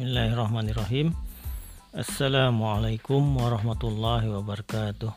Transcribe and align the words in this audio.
Bismillahirrahmanirrahim. 0.00 1.12
Assalamualaikum 1.92 3.20
warahmatullahi 3.36 4.32
wabarakatuh. 4.32 5.12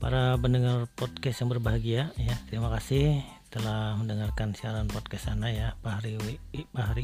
Para 0.00 0.40
pendengar 0.40 0.88
podcast 0.96 1.44
yang 1.44 1.52
berbahagia 1.52 2.08
ya 2.16 2.32
Terima 2.48 2.72
kasih 2.72 3.20
telah 3.52 3.92
mendengarkan 4.00 4.56
siaran 4.56 4.88
podcast 4.88 5.28
Anda 5.28 5.52
ya 5.52 5.68
Pak 5.84 6.00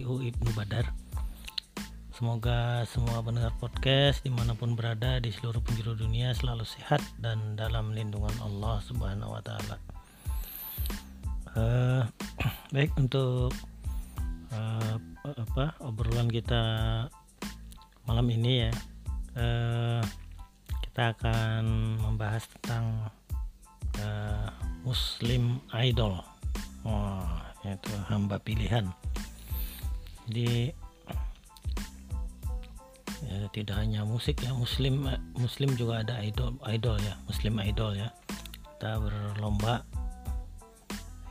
U 0.09 0.25
Ibnu 0.25 0.51
Badar. 0.57 0.89
Semoga 2.17 2.89
semua 2.89 3.21
pendengar 3.21 3.53
podcast 3.61 4.25
di 4.25 4.33
mana 4.33 4.57
pun 4.57 4.73
berada 4.73 5.21
di 5.21 5.37
seluruh 5.37 5.61
penjuru 5.61 6.01
dunia 6.01 6.33
selalu 6.33 6.65
sehat 6.65 7.05
dan 7.21 7.61
dalam 7.61 7.93
lindungan 7.93 8.33
Allah 8.41 8.81
Subhanahu 8.81 9.37
Wa 9.37 9.43
Taala. 9.45 9.77
Uh, 11.61 12.03
baik 12.73 12.97
untuk 12.97 13.53
uh, 14.55 14.95
apa 15.27 15.75
obrolan 15.83 16.31
kita 16.31 16.63
malam 18.07 18.27
ini 18.31 18.71
ya. 18.71 18.73
Uh, 19.35 20.03
kita 20.87 21.11
akan 21.19 21.65
membahas 21.99 22.47
tentang 22.55 23.11
uh, 23.99 24.49
Muslim 24.87 25.59
Idol. 25.75 26.23
Oh, 26.87 27.27
yaitu 27.67 27.91
hamba 28.07 28.39
pilihan. 28.39 28.93
Jadi 30.29 30.71
ya, 33.25 33.37
tidak 33.53 33.77
hanya 33.81 34.05
musik 34.05 34.41
ya 34.41 34.53
Muslim 34.53 35.09
Muslim 35.37 35.73
juga 35.77 36.05
ada 36.05 36.21
idol 36.21 36.57
idol 36.69 36.97
ya 37.01 37.17
Muslim 37.27 37.59
idol 37.61 37.97
ya. 37.97 38.09
Kita 38.77 39.01
berlomba 39.01 39.83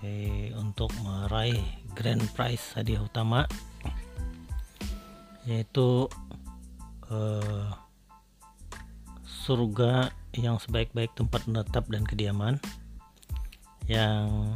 eh, 0.02 0.50
untuk 0.58 0.90
meraih 1.06 1.62
grand 1.94 2.22
prize 2.34 2.74
hadiah 2.74 3.02
utama 3.02 3.46
yaitu 5.46 6.08
uh, 7.12 7.70
surga 9.26 10.10
yang 10.40 10.58
sebaik-baik 10.58 11.12
tempat 11.14 11.46
menetap 11.46 11.86
dan 11.92 12.08
kediaman 12.08 12.58
yang 13.92 14.56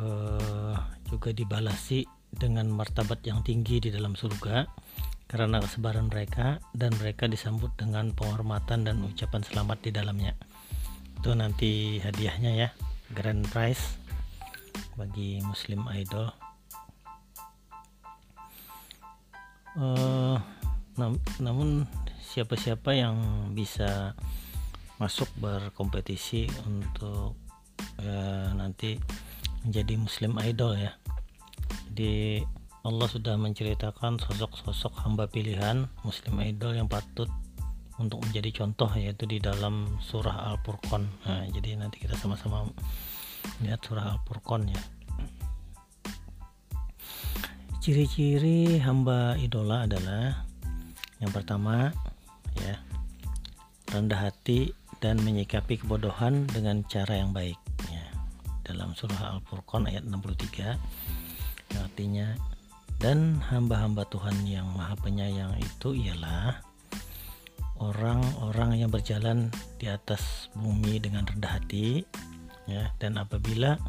uh, 0.00 0.76
juga 1.06 1.30
dibalasi 1.36 2.08
dengan 2.32 2.68
martabat 2.72 3.20
yang 3.24 3.44
tinggi 3.44 3.80
di 3.80 3.90
dalam 3.92 4.16
surga 4.16 4.64
karena 5.28 5.60
kesebaran 5.60 6.08
mereka 6.08 6.56
dan 6.72 6.96
mereka 6.96 7.28
disambut 7.28 7.68
dengan 7.76 8.16
penghormatan 8.16 8.88
dan 8.88 9.04
ucapan 9.04 9.44
selamat 9.44 9.78
di 9.84 9.90
dalamnya. 9.92 10.32
Itu 11.20 11.36
nanti 11.36 12.00
hadiahnya 12.00 12.52
ya 12.56 12.68
grand 13.12 13.44
prize 13.52 13.97
bagi 14.98 15.38
muslim 15.46 15.86
idol 15.94 16.26
uh, 19.78 20.36
nam 20.98 21.22
namun 21.38 21.86
siapa-siapa 22.18 22.98
yang 22.98 23.16
bisa 23.54 24.18
masuk 24.98 25.30
berkompetisi 25.38 26.50
untuk 26.66 27.38
uh, 28.02 28.50
nanti 28.58 28.98
menjadi 29.62 29.94
muslim 29.94 30.34
idol 30.42 30.74
ya 30.74 30.92
jadi 31.94 32.42
Allah 32.82 33.06
sudah 33.10 33.34
menceritakan 33.38 34.18
sosok-sosok 34.18 35.06
hamba 35.06 35.30
pilihan 35.30 35.86
muslim 36.02 36.42
idol 36.42 36.74
yang 36.74 36.90
patut 36.90 37.30
untuk 37.98 38.22
menjadi 38.22 38.62
contoh 38.62 38.90
yaitu 38.94 39.26
di 39.26 39.42
dalam 39.42 39.98
surah 39.98 40.54
Al-Furqan. 40.54 41.04
Nah, 41.26 41.44
jadi 41.50 41.74
nanti 41.74 41.98
kita 41.98 42.14
sama-sama 42.14 42.70
lihat 43.64 43.80
surah 43.84 44.16
Al-Furqan 44.16 44.70
ya. 44.70 44.82
Ciri-ciri 47.78 48.82
hamba 48.84 49.38
idola 49.40 49.88
adalah 49.88 50.44
yang 51.18 51.32
pertama 51.32 51.90
ya 52.60 52.76
rendah 53.90 54.28
hati 54.28 54.70
dan 54.98 55.22
menyikapi 55.22 55.80
kebodohan 55.80 56.44
dengan 56.50 56.84
cara 56.86 57.16
yang 57.16 57.32
baik 57.32 57.58
ya. 57.88 58.04
Dalam 58.66 58.92
surah 58.92 59.38
Al-Furqan 59.38 59.88
ayat 59.88 60.04
63 60.04 60.76
yang 61.72 61.82
artinya 61.84 62.26
dan 62.98 63.38
hamba-hamba 63.38 64.02
Tuhan 64.10 64.42
yang 64.42 64.66
Maha 64.74 64.98
Penyayang 64.98 65.54
itu 65.62 65.94
ialah 65.94 66.58
orang-orang 67.78 68.82
yang 68.82 68.90
berjalan 68.90 69.54
di 69.78 69.86
atas 69.86 70.50
bumi 70.58 70.98
dengan 70.98 71.22
rendah 71.22 71.62
hati 71.62 72.02
ya 72.68 72.92
dan 73.00 73.16
apabila 73.16 73.80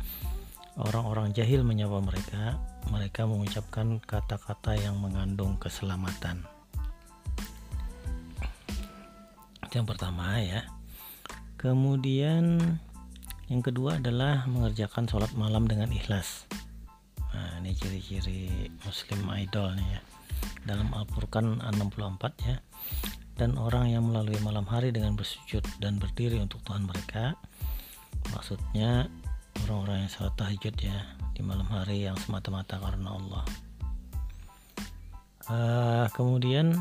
orang-orang 0.80 1.36
jahil 1.36 1.68
menyapa 1.68 2.00
mereka 2.00 2.56
mereka 2.88 3.28
mengucapkan 3.28 4.00
kata-kata 4.00 4.80
yang 4.80 4.98
mengandung 4.98 5.60
keselamatan. 5.60 6.48
Yang 9.70 9.86
pertama 9.86 10.42
ya. 10.42 10.66
Kemudian 11.60 12.58
yang 13.52 13.62
kedua 13.62 14.00
adalah 14.00 14.48
mengerjakan 14.50 15.06
sholat 15.06 15.30
malam 15.36 15.68
dengan 15.68 15.92
ikhlas. 15.92 16.50
Nah, 17.36 17.62
ini 17.62 17.78
ciri-ciri 17.78 18.72
muslim 18.82 19.22
idol 19.38 19.78
nih 19.78 19.90
ya. 19.94 20.02
Dalam 20.66 20.90
Al-Furqan 20.96 21.62
64 21.62 22.48
ya. 22.48 22.58
Dan 23.38 23.56
orang 23.62 23.94
yang 23.94 24.10
melalui 24.10 24.40
malam 24.42 24.66
hari 24.66 24.90
dengan 24.90 25.14
bersujud 25.14 25.62
dan 25.78 26.02
berdiri 26.02 26.42
untuk 26.42 26.64
Tuhan 26.66 26.90
mereka. 26.90 27.38
Maksudnya 28.32 29.08
orang-orang 29.66 30.06
yang 30.06 30.12
salat 30.12 30.34
tahajud 30.40 30.76
ya 30.80 30.98
di 31.36 31.42
malam 31.42 31.68
hari 31.72 32.04
yang 32.04 32.18
semata-mata 32.20 32.76
karena 32.80 33.16
Allah. 33.16 33.44
Uh, 35.50 36.06
kemudian 36.14 36.78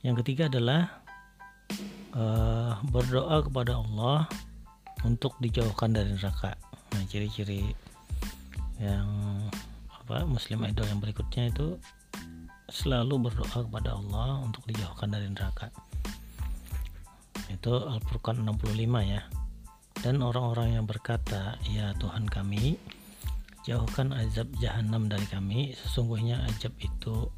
yang 0.00 0.16
ketiga 0.16 0.48
adalah 0.48 1.04
uh, 2.16 2.80
berdoa 2.88 3.44
kepada 3.44 3.76
Allah 3.76 4.24
untuk 5.04 5.36
dijauhkan 5.42 5.92
dari 5.92 6.16
neraka. 6.16 6.56
Nah, 6.96 7.04
ciri-ciri 7.04 7.76
yang 8.80 9.06
apa 9.92 10.24
Muslim 10.24 10.64
idol 10.64 10.88
yang 10.88 10.98
berikutnya 11.04 11.52
itu 11.52 11.76
selalu 12.70 13.28
berdoa 13.28 13.66
kepada 13.66 13.98
Allah 13.98 14.40
untuk 14.40 14.64
dijauhkan 14.70 15.12
dari 15.12 15.28
neraka. 15.28 15.68
Itu 17.50 17.74
Al-Furqan 17.76 18.40
65 18.46 19.02
ya. 19.04 19.26
Dan 20.00 20.24
orang-orang 20.24 20.80
yang 20.80 20.86
berkata, 20.88 21.60
"Ya 21.68 21.92
Tuhan 22.00 22.24
kami, 22.24 22.80
jauhkan 23.64 24.16
azab 24.16 24.48
jahanam 24.58 25.06
dari 25.06 25.26
kami. 25.28 25.76
Sesungguhnya 25.76 26.40
azab 26.48 26.72
itu 26.80 27.28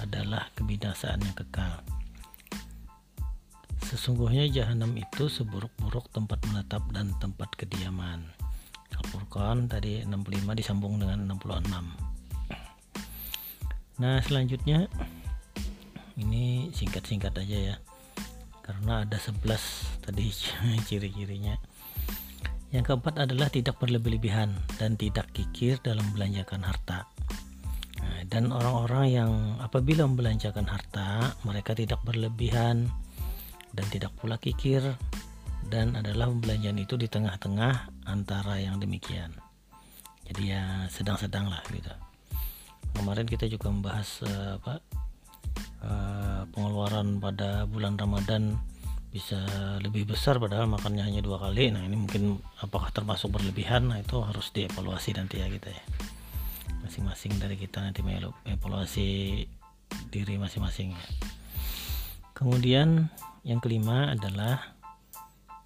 adalah 0.00 0.48
kebinasaan 0.56 1.20
yang 1.20 1.36
kekal. 1.36 1.80
Sesungguhnya 3.88 4.48
jahanam 4.48 4.96
itu 4.96 5.28
seburuk-buruk 5.28 6.08
tempat 6.12 6.40
menetap 6.48 6.80
dan 6.96 7.12
tempat 7.20 7.52
kediaman. 7.58 8.24
Al-Furqan 8.92 9.68
tadi 9.68 10.04
65 10.04 10.52
disambung 10.52 11.00
dengan 11.00 11.24
66 11.24 12.12
nah 14.00 14.18
selanjutnya 14.18 14.90
ini 16.18 16.74
singkat-singkat 16.74 17.32
aja 17.38 17.58
ya. 17.72 17.76
Karena 18.62 19.06
ada 19.06 19.14
11 19.14 20.02
tadi 20.02 20.26
ciri-cirinya 20.88 21.54
yang 22.72 22.88
keempat 22.88 23.20
adalah 23.20 23.52
tidak 23.52 23.76
berlebih-lebihan 23.76 24.48
dan 24.80 24.96
tidak 24.96 25.28
kikir 25.36 25.76
dalam 25.84 26.08
belanjakan 26.16 26.64
harta. 26.64 27.04
Nah, 28.00 28.24
dan 28.32 28.48
orang-orang 28.48 29.06
yang 29.12 29.32
apabila 29.60 30.08
membelanjakan 30.08 30.64
harta, 30.64 31.36
mereka 31.44 31.76
tidak 31.76 32.00
berlebihan 32.00 32.88
dan 33.76 33.86
tidak 33.92 34.16
pula 34.16 34.40
kikir 34.40 34.80
dan 35.68 35.92
adalah 35.94 36.32
pembelanjaan 36.32 36.80
itu 36.80 36.96
di 36.96 37.12
tengah-tengah 37.12 38.08
antara 38.08 38.56
yang 38.56 38.80
demikian. 38.80 39.36
Jadi 40.24 40.56
ya 40.56 40.88
sedang-sedang 40.88 41.52
lah 41.52 41.60
gitu. 41.68 41.92
Kemarin 42.96 43.28
kita 43.28 43.52
juga 43.52 43.68
membahas 43.68 44.08
uh, 44.24 44.52
apa 44.56 44.74
uh, 45.84 46.42
pengeluaran 46.56 47.20
pada 47.20 47.68
bulan 47.68 48.00
Ramadan 48.00 48.56
bisa 49.12 49.38
lebih 49.84 50.08
besar 50.08 50.40
padahal 50.40 50.64
makannya 50.64 51.04
hanya 51.04 51.20
dua 51.20 51.36
kali. 51.36 51.68
Nah 51.68 51.84
ini 51.84 52.00
mungkin 52.00 52.40
apakah 52.64 52.88
termasuk 52.88 53.28
berlebihan? 53.28 53.92
Nah 53.92 54.00
itu 54.00 54.24
harus 54.24 54.48
dievaluasi 54.56 55.12
nanti 55.12 55.44
ya 55.44 55.52
kita 55.52 55.68
ya. 55.68 55.84
Masing-masing 56.80 57.36
dari 57.36 57.60
kita 57.60 57.84
nanti 57.84 58.00
mengevaluasi 58.00 59.08
diri 60.08 60.40
masing-masing 60.40 60.96
ya. 60.96 61.04
kemudian 62.32 63.12
yang 63.44 63.60
kelima 63.60 64.16
adalah 64.16 64.72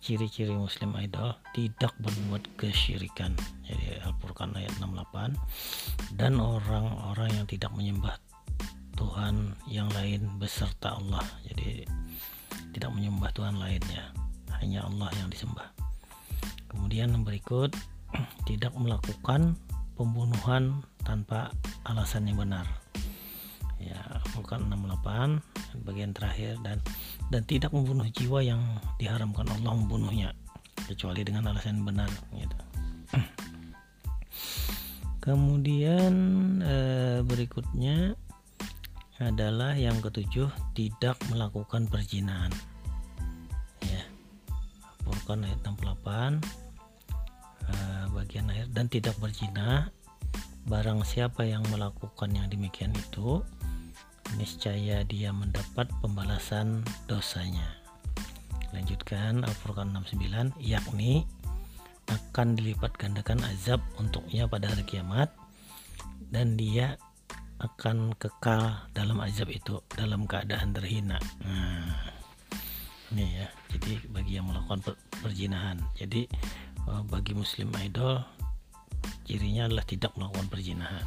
ciri-ciri 0.02 0.54
muslim 0.54 0.94
idol 0.98 1.34
tidak 1.54 1.94
berbuat 2.02 2.46
kesyirikan. 2.58 3.34
Jadi 3.66 4.02
Al-Furqan 4.02 4.54
ayat 4.54 4.74
68 4.82 6.18
dan 6.18 6.38
orang-orang 6.42 7.30
yang 7.42 7.46
tidak 7.46 7.70
menyembah 7.74 8.18
Tuhan 8.94 9.54
yang 9.70 9.90
lain 9.92 10.26
beserta 10.38 10.96
Allah. 10.96 11.26
Jadi 11.46 11.84
tidak 12.76 12.92
menyembah 12.92 13.32
Tuhan 13.32 13.56
lainnya 13.56 14.12
hanya 14.60 14.84
Allah 14.84 15.08
yang 15.16 15.32
disembah 15.32 15.64
kemudian 16.68 17.16
yang 17.16 17.24
berikut 17.24 17.72
tidak 18.48 18.76
melakukan 18.76 19.56
pembunuhan 19.96 20.84
tanpa 21.00 21.48
alasan 21.88 22.28
yang 22.28 22.36
benar 22.44 22.68
Al-Furqan 24.36 24.68
68 24.68 25.84
bagian 25.84 26.12
terakhir 26.12 26.56
dan 26.60 26.80
dan 27.32 27.42
tidak 27.48 27.72
membunuh 27.72 28.04
jiwa 28.12 28.44
yang 28.44 28.60
diharamkan 29.00 29.48
Allah 29.48 29.72
membunuhnya 29.72 30.36
kecuali 30.84 31.24
dengan 31.24 31.52
alasan 31.52 31.82
benar 31.84 32.08
gitu. 32.36 32.58
Kemudian 35.24 36.14
eh, 36.62 37.18
berikutnya 37.24 38.14
adalah 39.16 39.72
yang 39.72 39.96
ketujuh 40.04 40.48
tidak 40.76 41.16
melakukan 41.32 41.88
perzinahan. 41.88 42.52
Ya. 43.80 44.04
Furqan 45.06 45.46
ayat 45.46 45.60
68 45.64 46.42
eh, 47.70 48.04
bagian 48.12 48.46
akhir 48.52 48.68
dan 48.76 48.86
tidak 48.92 49.16
berzina 49.22 49.88
barang 50.66 51.06
siapa 51.06 51.46
yang 51.46 51.62
melakukan 51.70 52.34
yang 52.34 52.50
demikian 52.50 52.90
itu 52.90 53.38
niscaya 54.34 55.06
dia 55.06 55.30
mendapat 55.30 55.86
pembalasan 56.02 56.82
dosanya 57.06 57.78
lanjutkan 58.74 59.46
Al-Furqan 59.46 59.94
69 59.94 60.58
yakni 60.58 61.22
akan 62.10 62.58
dilipat 62.58 62.98
gandakan 62.98 63.38
azab 63.46 63.78
untuknya 64.02 64.50
pada 64.50 64.66
hari 64.66 64.82
kiamat 64.82 65.30
dan 66.34 66.58
dia 66.58 66.98
akan 67.56 68.12
kekal 68.20 68.88
dalam 68.92 69.16
azab 69.24 69.48
itu 69.48 69.80
dalam 69.96 70.28
keadaan 70.28 70.76
terhina. 70.76 71.16
Nah, 71.40 72.12
ini 73.12 73.40
ya. 73.40 73.48
Jadi 73.76 74.08
bagi 74.08 74.40
yang 74.40 74.48
melakukan 74.48 74.80
per 74.80 74.94
perjinahan 75.20 75.80
jadi 75.96 76.28
eh, 76.86 77.02
bagi 77.08 77.32
muslim 77.36 77.72
idol 77.82 78.24
cirinya 79.26 79.66
adalah 79.66 79.84
tidak 79.84 80.12
melakukan 80.14 80.46
perzinahan. 80.48 81.06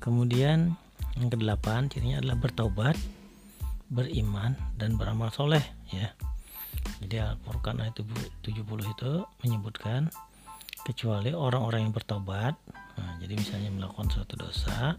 Kemudian 0.00 0.76
yang 1.16 1.28
kedelapan 1.30 1.86
cirinya 1.88 2.20
adalah 2.20 2.38
bertobat 2.40 2.96
beriman 3.92 4.56
dan 4.80 4.96
beramal 4.96 5.30
soleh 5.30 5.62
ya. 5.92 6.10
Jadi 7.00 7.20
Al-Furqan 7.20 7.80
ayat 7.80 7.96
70 7.96 8.44
itu 8.64 9.12
menyebutkan 9.44 10.10
kecuali 10.84 11.32
orang-orang 11.32 11.88
yang 11.88 11.94
bertobat 11.94 12.58
nah, 12.98 13.14
jadi 13.22 13.34
misalnya 13.38 13.70
melakukan 13.74 14.08
suatu 14.10 14.34
dosa 14.38 14.98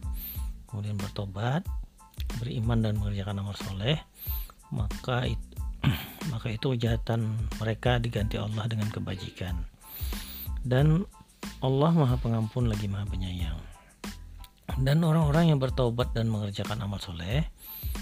kemudian 0.68 0.96
bertobat 1.00 1.64
beriman 2.40 2.80
dan 2.84 3.00
mengerjakan 3.00 3.44
amal 3.44 3.56
soleh 3.56 4.00
maka 4.74 5.30
itu 5.30 5.56
maka 6.34 6.48
itu 6.50 6.74
kejahatan 6.78 7.38
mereka 7.62 8.02
diganti 8.02 8.42
Allah 8.42 8.66
dengan 8.66 8.90
kebajikan. 8.90 9.56
Dan 10.66 11.06
Allah 11.62 11.92
maha 11.94 12.18
pengampun 12.18 12.66
lagi 12.66 12.90
maha 12.90 13.06
penyayang. 13.06 13.58
Dan 14.82 15.06
orang-orang 15.06 15.54
yang 15.56 15.60
bertobat 15.62 16.12
dan 16.12 16.28
mengerjakan 16.28 16.84
amal 16.84 17.00
soleh 17.00 17.48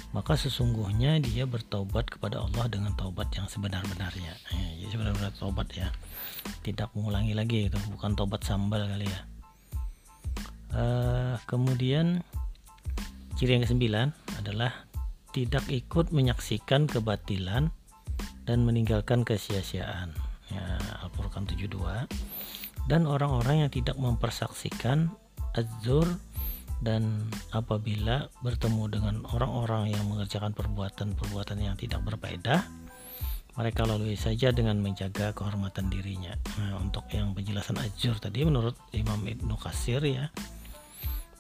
maka 0.10 0.34
sesungguhnya 0.34 1.22
dia 1.22 1.46
bertobat 1.46 2.10
kepada 2.10 2.42
Allah 2.42 2.66
dengan 2.66 2.98
taubat 2.98 3.30
yang 3.34 3.46
sebenar-benarnya. 3.46 4.34
Ya, 4.34 4.68
jadi 4.82 4.90
sebenar-benar 4.90 5.34
tobat 5.38 5.70
ya 5.74 5.94
tidak 6.66 6.90
mengulangi 6.98 7.38
lagi 7.38 7.70
itu 7.70 7.78
bukan 7.94 8.18
tobat 8.18 8.42
sambal 8.42 8.82
kali 8.90 9.06
ya 9.06 9.22
uh, 10.74 11.40
kemudian 11.46 12.22
ciri 13.38 13.58
yang 13.58 13.64
kesembilan 13.66 14.08
adalah 14.42 14.86
tidak 15.34 15.66
ikut 15.70 16.14
menyaksikan 16.14 16.86
kebatilan 16.86 17.74
dan 18.46 18.58
meninggalkan 18.62 19.26
kesia-siaan. 19.26 20.14
Ya 20.54 20.78
Al-Furqan 21.02 21.50
72 21.50 22.06
dan 22.86 23.08
orang-orang 23.08 23.66
yang 23.66 23.72
tidak 23.72 23.96
mempersaksikan 23.96 25.10
azur 25.56 26.06
dan 26.84 27.32
apabila 27.56 28.28
bertemu 28.44 28.84
dengan 28.92 29.16
orang-orang 29.32 29.96
yang 29.96 30.04
mengerjakan 30.04 30.52
perbuatan-perbuatan 30.52 31.64
yang 31.64 31.80
tidak 31.80 32.04
berfaedah 32.04 32.60
mereka 33.54 33.86
lalui 33.86 34.18
saja 34.18 34.50
dengan 34.50 34.82
menjaga 34.82 35.30
kehormatan 35.32 35.88
dirinya. 35.88 36.34
Nah, 36.58 36.82
untuk 36.82 37.06
yang 37.14 37.38
penjelasan 37.38 37.78
azur 37.80 38.18
tadi 38.18 38.42
menurut 38.44 38.74
Imam 38.92 39.22
Ibnu 39.22 39.56
Kasir 39.62 40.02
ya 40.04 40.28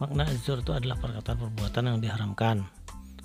makna 0.01 0.25
azur 0.30 0.62
itu 0.62 0.72
adalah 0.74 0.98
perkataan 0.98 1.38
perbuatan 1.38 1.84
yang 1.94 2.00
diharamkan 2.01 2.66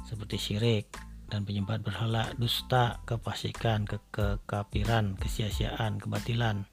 seperti 0.08 0.36
syirik 0.40 0.88
dan 1.28 1.44
penyembahan 1.44 1.84
berhala, 1.84 2.32
dusta, 2.40 3.04
kefasikan, 3.04 3.84
ke 3.84 4.00
kekafiran, 4.08 5.12
kesia-siaan, 5.20 6.00
kebatilan, 6.00 6.64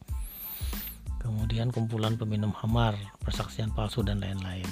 kemudian 1.19 1.75
kumpulan 1.75 2.15
peminum 2.15 2.55
hamar, 2.55 2.95
persaksian 3.19 3.75
palsu 3.75 3.99
dan 4.07 4.23
lain-lain. 4.23 4.67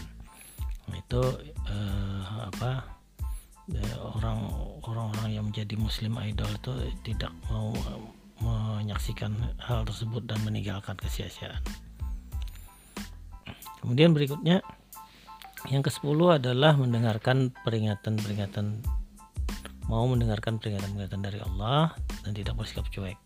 Nah, 0.87 0.95
itu 0.95 1.23
eh, 1.67 2.23
apa 2.47 2.87
eh, 3.75 3.97
orang 3.99 4.39
orang-orang 4.87 5.29
yang 5.35 5.45
menjadi 5.51 5.75
muslim 5.75 6.15
idol 6.23 6.47
itu 6.47 6.73
tidak 7.03 7.35
mau 7.51 7.75
menyaksikan 8.39 9.35
hal 9.59 9.83
tersebut 9.83 10.23
dan 10.23 10.39
meninggalkan 10.47 10.95
kesia-siaan. 10.95 11.59
Kemudian 13.83 14.15
berikutnya 14.15 14.63
yang 15.71 15.83
ke-10 15.83 16.43
adalah 16.43 16.75
mendengarkan 16.75 17.55
peringatan-peringatan 17.63 18.83
mau 19.87 20.07
mendengarkan 20.07 20.59
peringatan-peringatan 20.59 21.21
dari 21.23 21.39
Allah 21.43 21.95
dan 22.23 22.31
tidak 22.35 22.55
bersikap 22.55 22.87
cuek 22.91 23.19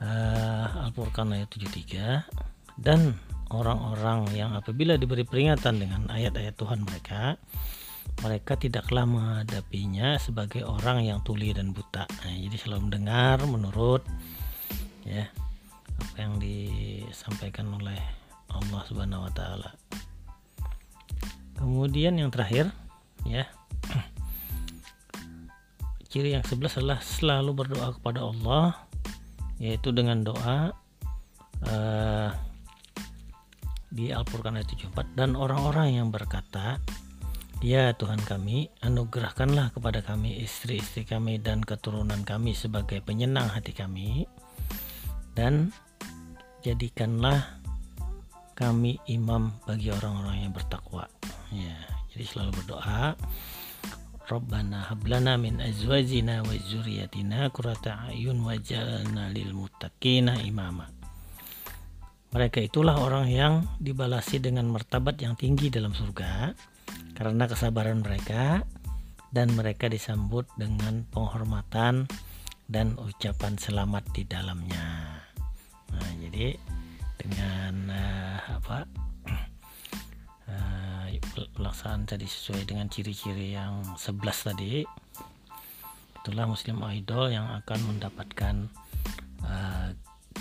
uh, 0.00 0.88
Al-Furqan 0.88 1.32
ayat 1.32 1.48
73 1.52 2.80
dan 2.80 3.16
orang-orang 3.52 4.28
yang 4.36 4.52
apabila 4.52 5.00
diberi 5.00 5.24
peringatan 5.24 5.80
dengan 5.80 6.08
ayat-ayat 6.12 6.54
Tuhan 6.56 6.84
mereka 6.84 7.36
mereka 8.24 8.56
tidaklah 8.56 9.04
menghadapinya 9.04 10.16
sebagai 10.16 10.64
orang 10.64 11.04
yang 11.04 11.20
tuli 11.24 11.52
dan 11.52 11.72
buta 11.72 12.08
nah, 12.08 12.32
jadi 12.32 12.56
selalu 12.56 12.92
mendengar 12.92 13.40
menurut 13.44 14.04
ya 15.04 15.28
apa 15.98 16.16
yang 16.20 16.38
disampaikan 16.38 17.66
oleh 17.74 17.98
Allah 18.48 18.80
Subhanahu 18.86 19.26
wa 19.26 19.32
taala. 19.34 19.70
Kemudian 21.58 22.14
yang 22.16 22.30
terakhir 22.30 22.70
ya. 23.26 23.44
Ciri 26.08 26.32
yang 26.32 26.46
11 26.46 26.80
adalah 26.80 27.04
selalu 27.04 27.50
berdoa 27.52 27.92
kepada 28.00 28.24
Allah 28.24 28.88
yaitu 29.58 29.90
dengan 29.90 30.22
doa 30.22 30.72
uh, 31.66 32.30
di 33.90 34.14
Al-Furqan 34.14 34.56
ayat 34.56 34.70
74 34.70 35.18
dan 35.18 35.34
orang-orang 35.34 35.98
yang 35.98 36.08
berkata 36.14 36.78
Ya 37.58 37.90
Tuhan 37.90 38.22
kami, 38.22 38.70
anugerahkanlah 38.86 39.74
kepada 39.74 39.98
kami 39.98 40.46
istri-istri 40.46 41.02
kami 41.02 41.42
dan 41.42 41.58
keturunan 41.58 42.22
kami 42.22 42.54
sebagai 42.54 43.02
penyenang 43.02 43.50
hati 43.50 43.74
kami 43.74 44.30
dan 45.34 45.74
jadikanlah 46.62 47.58
kami 48.54 49.02
imam 49.10 49.50
bagi 49.66 49.90
orang-orang 49.90 50.46
yang 50.46 50.54
bertakwa. 50.54 50.87
Jadi 52.18 52.34
selalu 52.34 52.50
berdoa 52.50 53.14
Rabbana 54.26 54.90
hablana 54.90 55.38
min 55.38 55.62
azwajina 55.62 56.42
wa 56.42 56.50
zuriyatina 56.50 57.46
qurrata 57.54 58.10
ayun 58.10 58.42
waj'alna 58.42 59.30
lil 59.30 59.54
muttaqina 59.54 60.42
imama. 60.42 60.90
Mereka 62.34 62.58
itulah 62.58 62.98
orang 62.98 63.30
yang 63.30 63.70
dibalasi 63.78 64.42
dengan 64.42 64.66
martabat 64.66 65.22
yang 65.22 65.38
tinggi 65.38 65.70
dalam 65.70 65.94
surga 65.94 66.58
karena 67.14 67.46
kesabaran 67.46 68.02
mereka 68.02 68.66
dan 69.30 69.54
mereka 69.54 69.86
disambut 69.86 70.50
dengan 70.58 71.06
penghormatan 71.14 72.10
dan 72.66 72.98
ucapan 72.98 73.54
selamat 73.54 74.10
di 74.10 74.26
dalamnya. 74.26 75.22
Nah, 75.94 76.10
jadi 76.18 76.58
dengan 77.14 77.94
uh, 77.94 78.58
apa 78.58 78.97
pelaksanaan 81.54 82.08
tadi 82.08 82.26
sesuai 82.26 82.66
dengan 82.66 82.90
ciri-ciri 82.90 83.54
yang 83.54 83.84
11 83.94 84.48
tadi. 84.50 84.82
Itulah 86.22 86.50
muslim 86.50 86.82
idol 86.90 87.30
yang 87.30 87.46
akan 87.62 87.78
mendapatkan 87.94 88.54
uh, 89.46 89.88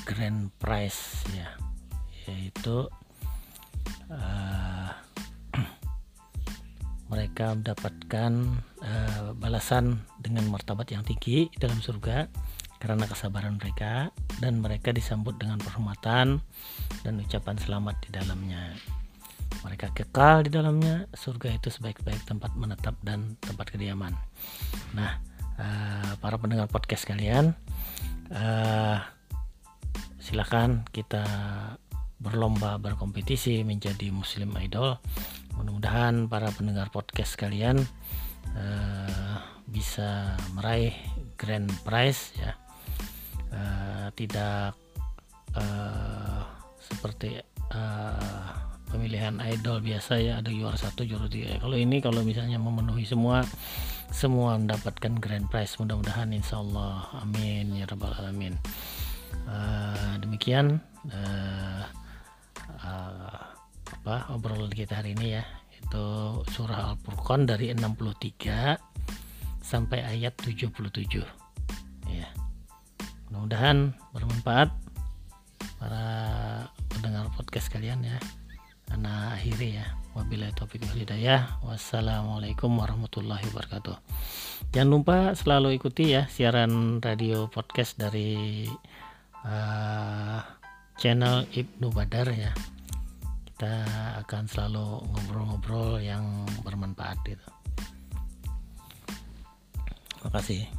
grand 0.07 0.49
prize 0.57 1.27
ya. 1.35 1.53
Yaitu 2.25 2.89
uh, 4.11 4.89
mereka 7.11 7.53
mendapatkan 7.53 8.31
uh, 8.81 9.35
balasan 9.37 10.01
dengan 10.17 10.49
martabat 10.49 10.89
yang 10.91 11.05
tinggi 11.05 11.51
dalam 11.61 11.79
surga 11.79 12.27
karena 12.77 13.09
kesabaran 13.09 13.57
mereka 13.57 14.13
dan 14.37 14.61
mereka 14.61 14.93
disambut 14.93 15.33
dengan 15.41 15.57
penghormatan 15.57 16.45
dan 17.01 17.13
ucapan 17.17 17.57
selamat 17.57 17.95
di 18.05 18.09
dalamnya 18.13 18.77
mereka 19.65 19.93
kekal 19.93 20.45
di 20.45 20.51
dalamnya. 20.53 21.07
Surga 21.13 21.53
itu 21.53 21.71
sebaik-baik 21.71 22.25
tempat 22.27 22.53
menetap 22.53 22.97
dan 23.01 23.37
tempat 23.41 23.73
kediaman. 23.73 24.13
Nah 24.93 25.17
uh, 25.57 26.13
para 26.21 26.35
pendengar 26.37 26.69
podcast 26.69 27.05
kalian 27.05 27.53
uh, 28.33 28.99
silakan 30.21 30.83
kita 30.91 31.23
berlomba 32.17 32.81
berkompetisi 32.81 33.61
menjadi 33.61 34.09
muslim 34.09 34.51
idol. 34.57 34.97
Mudah-mudahan 35.55 36.29
para 36.29 36.49
pendengar 36.53 36.89
podcast 36.89 37.37
kalian 37.37 37.81
uh, 38.53 39.37
bisa 39.69 40.35
meraih 40.57 40.93
grand 41.37 41.69
prize 41.85 42.33
ya. 42.37 42.53
Uh, 43.47 44.11
tidak 44.11 44.75
uh, 45.55 46.43
seperti 46.83 47.39
uh, 47.71 48.66
pemilihan 48.87 49.39
idol 49.43 49.83
biasa 49.83 50.19
ya 50.19 50.39
ada 50.39 50.49
juara 50.49 50.79
satu 50.79 51.03
juara 51.03 51.27
tiga 51.27 51.59
kalau 51.59 51.75
ini 51.75 51.99
kalau 51.99 52.23
misalnya 52.23 52.55
memenuhi 52.55 53.03
semua 53.03 53.43
semua 54.11 54.55
mendapatkan 54.55 55.19
grand 55.19 55.47
prize 55.51 55.75
mudah-mudahan 55.79 56.31
insya 56.31 56.63
Allah 56.63 57.11
amin 57.23 57.75
ya 57.75 57.85
rabbal 57.87 58.15
alamin. 58.15 58.55
Uh, 59.47 60.15
demikian 60.23 60.79
uh, 61.11 61.83
uh, 62.83 63.39
apa 64.03 64.15
obrolan 64.31 64.71
kita 64.71 64.99
hari 65.03 65.15
ini 65.15 65.39
ya. 65.39 65.43
Itu 65.77 66.41
surah 66.51 66.95
Al-Furqan 66.95 67.47
dari 67.47 67.71
63 67.71 68.75
sampai 69.59 69.99
ayat 70.03 70.35
77 70.39 70.71
ya. 72.07 72.27
Mudah-mudahan 73.27 73.91
bermanfaat 74.15 74.71
para 75.77 76.05
pendengar 76.89 77.27
podcast 77.35 77.69
kalian 77.69 78.01
ya 78.07 78.17
Ana 78.91 79.35
akhiri 79.35 79.79
ya. 79.79 79.85
Wabillahi 80.17 80.53
taufiq 80.57 80.81
wal 80.87 81.03
hidayah. 81.03 81.61
Wassalamualaikum 81.61 82.73
warahmatullahi 82.73 83.45
wabarakatuh. 83.53 83.97
Jangan 84.73 84.89
lupa 84.89 85.17
selalu 85.37 85.77
ikuti 85.77 86.17
ya 86.17 86.25
siaran 86.25 87.03
radio 87.03 87.51
podcast 87.51 87.99
dari 87.99 88.65
uh, 89.45 90.39
channel 90.97 91.45
Ibnu 91.53 91.93
Badar 91.93 92.33
ya. 92.33 92.51
Kita 93.45 93.73
akan 94.25 94.43
selalu 94.45 94.85
ngobrol-ngobrol 95.09 96.01
yang 96.01 96.45
bermanfaat 96.61 97.17
itu 97.25 97.47
terima 100.27 100.43
kasih 100.43 100.76